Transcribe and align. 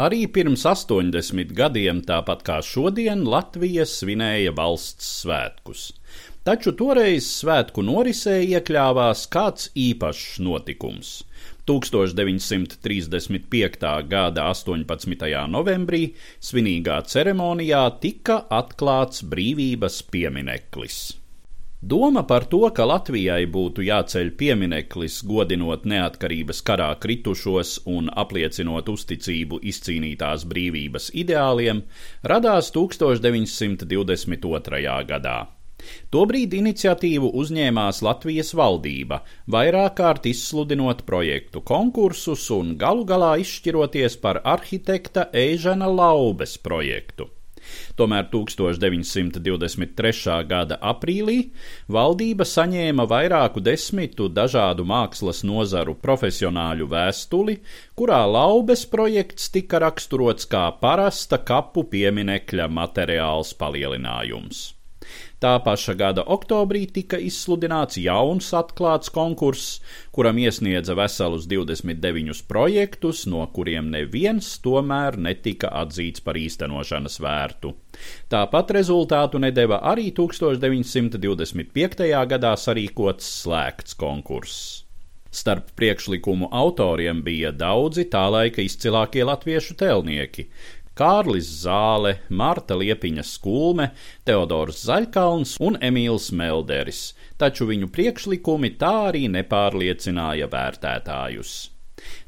Arī 0.00 0.22
pirms 0.32 0.62
80 0.64 1.50
gadiem, 1.52 1.98
tāpat 2.08 2.40
kā 2.46 2.62
šodien, 2.64 3.20
Latvija 3.28 3.84
svinēja 3.84 4.54
valsts 4.56 5.04
svētkus. 5.20 5.92
Taču 6.46 6.72
toreiz 6.72 7.26
svētku 7.28 7.82
norisē 7.84 8.40
iekļāvās 8.46 9.26
kāds 9.34 9.68
īpašs 9.76 10.38
notikums. 10.40 11.24
1935. 11.68 14.08
gada 14.08 14.48
18. 14.48 15.44
novembrī 15.52 16.16
svinīgā 16.40 17.04
ceremonijā 17.04 18.00
tika 18.00 18.48
atklāts 18.48 19.20
brīvības 19.20 20.00
piemineklis. 20.08 21.19
Doma 21.82 22.26
par 22.28 22.44
to, 22.44 22.58
ka 22.76 22.84
Latvijai 22.84 23.46
būtu 23.48 23.80
jāceļ 23.86 24.34
piemineklis, 24.36 25.22
godinot 25.24 25.86
neatkarības 25.88 26.60
karā 26.60 26.92
kritušos 27.00 27.88
un 27.88 28.12
apliecinot 28.22 28.90
uzticību 28.92 29.62
izcīnītās 29.72 30.44
brīvības 30.50 31.06
ideāliem, 31.22 31.80
radās 32.32 32.68
1922. 32.76 34.82
gadā. 35.08 35.38
Tobrīd 36.12 36.52
iniciatīvu 36.60 37.32
uzņēmās 37.40 38.04
Latvijas 38.04 38.52
valdība, 38.60 39.24
vairāk 39.48 39.96
kārt 40.02 40.28
izsludinot 40.28 41.08
projektu 41.08 41.64
konkursus 41.64 42.44
un 42.60 42.76
galu 42.76 43.08
galā 43.08 43.40
izšķiroties 43.40 44.20
par 44.20 44.44
arhitekta 44.44 45.32
Eižana 45.32 45.88
Laubes 45.88 46.60
projektu. 46.60 47.39
Tomēr 48.00 48.30
1923. 48.32 50.36
gada 50.48 50.78
aprīlī 50.80 51.50
valdība 51.92 52.46
saņēma 52.48 53.04
vairāku 53.10 53.60
desmitu 53.60 54.30
dažādu 54.32 54.86
mākslas 54.88 55.42
nozaru 55.44 55.92
profesionāļu 56.00 56.88
vēstuli, 56.94 57.58
kurā 58.00 58.22
laubes 58.24 58.88
projekts 58.88 59.52
tika 59.52 59.84
raksturots 59.84 60.48
kā 60.48 60.64
parasta 60.80 61.44
kapu 61.44 61.84
pieminekļa 61.92 62.72
materiāls 62.72 63.52
palielinājums. 63.60 64.79
Tā 65.40 65.54
paša 65.64 65.94
gada 65.96 66.20
oktobrī 66.28 66.82
tika 66.92 67.16
izsludināts 67.16 67.96
jauns 67.96 68.50
atklāts 68.58 69.08
konkurss, 69.14 69.78
kuram 70.12 70.36
iesniedza 70.42 70.92
veselus 70.98 71.46
29 71.48 72.42
projektus, 72.50 73.22
no 73.24 73.46
kuriem 73.54 73.88
neviens 73.94 74.50
tomēr 74.60 75.16
netika 75.16 75.70
atzīts 75.80 76.20
par 76.26 76.36
īstenošanas 76.36 77.16
vērtu. 77.24 77.72
Tāpat 78.28 78.74
rezultātu 78.76 79.40
nedeva 79.40 79.80
arī 79.94 80.10
1925. 80.12 82.04
gadā 82.34 82.52
sarīkots 82.60 83.32
slēgts 83.40 83.96
konkurss. 83.96 84.84
Starp 85.30 85.68
priekšlikumu 85.78 86.48
autoriem 86.50 87.22
bija 87.22 87.52
daudzi 87.54 88.04
tā 88.10 88.24
laika 88.34 88.64
izcilākie 88.66 89.22
latviešu 89.24 89.76
telnieki 89.78 90.48
Kārlis 90.98 91.48
Zāle, 91.62 92.16
Marta 92.28 92.76
Liepiņa 92.76 93.24
Skulme, 93.24 93.90
Teodors 94.26 94.82
Zaļkalns 94.88 95.56
un 95.62 95.78
Emīls 95.80 96.30
Melderis, 96.36 97.02
taču 97.40 97.68
viņu 97.70 97.88
priekšlikumi 97.94 98.74
tā 98.80 98.92
arī 99.10 99.26
nepārliecināja 99.32 100.50
vērtētājus. 100.52 101.58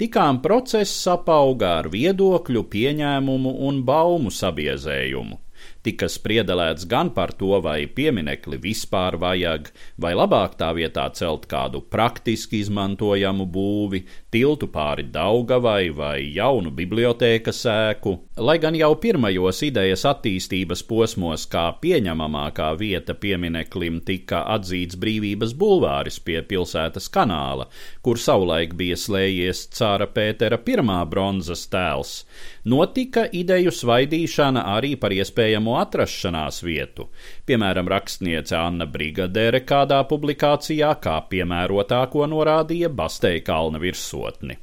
Tikām 0.00 0.42
process 0.44 1.06
apauga 1.08 1.78
ar 1.80 1.88
viedokļu, 1.92 2.66
pieņēmumu 2.72 3.56
un 3.68 3.80
baumu 3.86 4.32
sabiezējumu 4.34 5.40
tika 5.84 6.08
spriedelēts 6.08 6.86
gan 6.88 7.10
par 7.14 7.34
to, 7.36 7.58
vai 7.64 7.84
pieminekli 7.86 8.58
vispār 8.62 9.18
vajag, 9.20 9.68
vai 10.00 10.14
labāk 10.16 10.56
tā 10.60 10.70
vietā 10.76 11.04
celt 11.16 11.44
kādu 11.50 11.82
praktiski 11.92 12.62
izmantojamu 12.64 13.44
būvi, 13.44 14.04
tiltu 14.34 14.68
pāri 14.72 15.04
Daugavai 15.14 15.90
vai 15.94 16.16
jaunu 16.34 16.72
bibliotēkas 16.74 17.60
ēku. 17.70 18.14
Lai 18.40 18.56
gan 18.62 18.74
jau 18.78 18.90
pirmajos 18.98 19.60
idejas 19.68 20.06
attīstības 20.08 20.82
posmos 20.88 21.44
kā 21.50 21.66
pieņemamākā 21.82 22.70
vieta 22.80 23.14
piemineklim 23.14 24.00
tika 24.08 24.42
atzīts 24.56 24.98
brīvības 25.00 25.54
bulvāris 25.58 26.18
pie 26.24 26.40
pilsētas 26.42 27.10
kanāla, 27.14 27.68
kur 28.02 28.18
savulaik 28.18 28.74
bija 28.78 28.96
slējies 28.98 29.68
cāra 29.76 30.08
Pētera 30.14 30.58
pirmā 30.58 31.02
bronzas 31.10 31.66
tēls, 31.70 32.16
notika 32.64 33.26
ideju 33.30 33.72
svaidīšana 33.74 34.64
arī 34.74 34.94
par 35.00 35.14
iespējamo 35.14 35.73
atrašanās 35.80 36.62
vietu, 36.66 37.08
piemēram, 37.46 37.88
rakstniece 37.90 38.56
Anna 38.58 38.86
Brigadere 38.86 39.64
kādā 39.66 40.02
publikācijā 40.10 40.92
kā 41.04 41.20
piemērotāko 41.30 42.28
norādīja 42.30 42.92
Basteikalna 42.92 43.82
virsotni. 43.82 44.58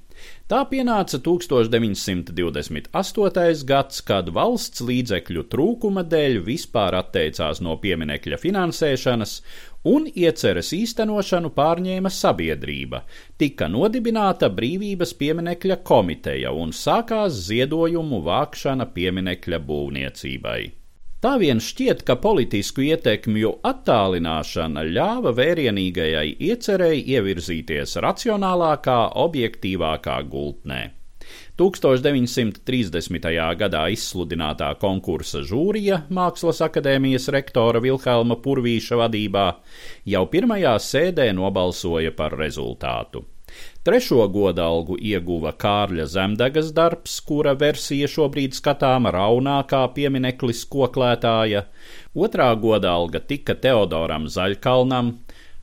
Tā 0.51 0.65
pienāca 0.67 1.15
1928. 1.23 3.63
gads, 3.69 4.01
kad 4.03 4.27
valsts 4.35 4.83
līdzekļu 4.83 5.45
trūkuma 5.53 6.03
dēļ 6.11 6.41
vispār 6.43 6.97
atteicās 6.99 7.61
no 7.63 7.77
pieminekļa 7.79 8.35
finansēšanas 8.41 9.37
un 9.93 10.09
ieceres 10.11 10.73
īstenošanu 10.75 11.53
pārņēma 11.55 12.11
sabiedrība. 12.17 12.99
Tika 13.39 13.71
nodibināta 13.71 14.51
brīvības 14.51 15.15
pieminekļa 15.21 15.77
komiteja 15.87 16.51
un 16.51 16.75
sākās 16.75 17.31
ziedojumu 17.47 18.19
vākšana 18.27 18.91
pieminekļa 18.91 19.63
būvniecībai. 19.71 20.80
Tā 21.21 21.35
vien 21.37 21.59
šķiet, 21.61 21.99
ka 22.01 22.15
politisku 22.17 22.81
ietekmju 22.81 23.51
attālināšana 23.69 24.81
ļāva 24.89 25.35
vērienīgajai 25.37 26.31
iecerēji 26.47 27.03
ievirzīties 27.13 27.93
racionālākā, 28.01 28.95
objektīvākā 29.21 30.15
gultnē. 30.31 30.79
1930. 31.61 33.27
gadā 33.59 33.83
izsludinātā 33.93 34.71
konkursa 34.81 35.43
žūrija 35.45 35.99
Mākslas 36.09 36.63
akadēmijas 36.65 37.29
rektora 37.35 37.83
Vilhelma 37.85 38.39
Purvīša 38.41 38.97
vadībā 39.03 39.45
jau 40.15 40.23
pirmajā 40.33 40.73
sēdē 40.87 41.29
nobalsoja 41.37 42.15
par 42.17 42.33
rezultātu. 42.41 43.21
Trešo 43.81 44.27
godalgu 44.29 44.93
ieguva 45.01 45.51
Kārļa 45.57 46.05
Zemdegas 46.05 46.67
darbs, 46.77 47.15
kura 47.25 47.55
versija 47.57 48.09
šobrīd 48.11 48.53
skatāma 48.53 49.09
raunākā 49.15 49.79
piemineklis 49.95 50.61
koklētāja. 50.69 51.63
Otrā 52.13 52.51
godalga 52.61 53.23
tika 53.25 53.55
Teodoram 53.57 54.27
Zaļkalnam, 54.29 55.15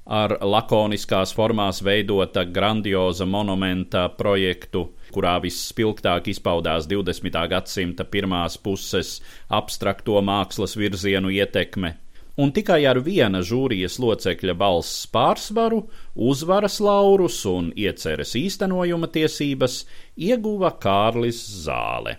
ar 0.08 0.34
lakoniskās 0.40 1.34
formās 1.36 1.78
veidota 1.84 2.42
grandioza 2.58 3.28
monumenta 3.28 4.08
projektu, 4.18 4.88
kurā 5.14 5.36
visspilgtāk 5.44 6.32
izpaudās 6.32 6.88
20. 6.90 7.38
gadsimta 7.54 8.08
pirmās 8.08 8.58
puses 8.58 9.18
abstrakto 9.60 10.18
mākslas 10.24 10.74
virzienu 10.80 11.30
ietekme 11.38 11.94
un 12.38 12.52
tikai 12.54 12.84
ar 12.86 13.00
viena 13.02 13.40
žūrijas 13.42 13.98
locekļa 14.02 14.54
balss 14.58 15.08
pārsvaru, 15.14 15.82
uzvaras 16.14 16.78
laurus 16.84 17.40
un 17.50 17.72
ieceres 17.74 18.36
īstenojuma 18.38 19.10
tiesības 19.14 19.82
ieguva 20.30 20.70
Kārlis 20.78 21.42
Zāle. 21.64 22.18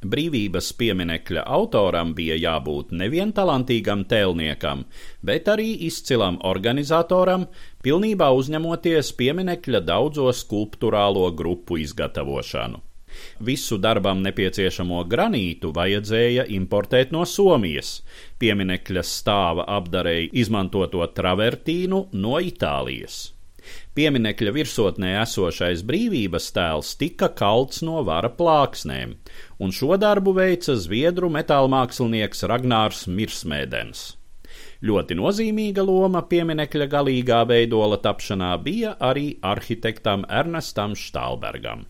Brīvības 0.00 0.70
pieminekļa 0.80 1.42
autoram 1.56 2.14
bija 2.16 2.36
jābūt 2.40 2.92
nevien 2.96 3.34
talantīgam 3.36 4.06
tēlniekam, 4.08 4.86
bet 5.20 5.48
arī 5.52 5.74
izcilam 5.88 6.38
organizatoram, 6.52 7.44
pilnībā 7.84 8.30
uzņemoties 8.32 9.12
pieminekļa 9.20 9.82
daudzo 9.84 10.32
skulptūrālo 10.36 11.26
grupu 11.36 11.82
izgatavošanu. 11.84 12.80
Visu 13.40 13.78
darbam 13.80 14.20
nepieciešamo 14.26 15.02
granītu 15.08 15.72
vajadzēja 15.76 16.46
importēt 16.56 17.12
no 17.16 17.24
Somijas, 17.24 18.00
pieminekļa 18.42 19.04
stāva 19.06 19.66
apdarēja 19.78 20.30
izmantoto 20.44 21.06
travertīnu 21.16 22.06
no 22.12 22.38
Itālijas. 22.44 23.20
Pieminekļa 23.96 24.52
virsotnē 24.56 25.10
esošais 25.20 25.82
brīvības 25.88 26.46
tēls 26.56 26.94
tika 27.00 27.28
kalts 27.40 27.82
no 27.86 28.00
vara 28.06 28.30
plāksnēm, 28.38 29.12
un 29.60 29.74
šo 29.76 29.98
darbu 30.00 30.34
veica 30.38 30.76
zviedru 30.84 31.30
metālmākslinieks 31.34 32.46
Ragnārs 32.52 33.04
Mirsmēdens. 33.18 34.06
Ļoti 34.88 35.16
nozīmīga 35.18 35.84
loma 35.84 36.24
pieminekļa 36.30 36.88
galīgā 36.96 37.44
veidola 37.52 38.00
tapšanā 38.00 38.54
bija 38.64 38.96
arī 39.12 39.28
arhitektam 39.54 40.24
Ernestam 40.42 40.96
Štālbergam 40.96 41.89